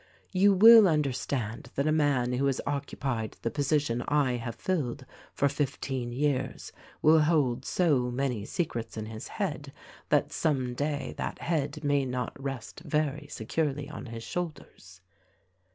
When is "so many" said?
7.65-8.43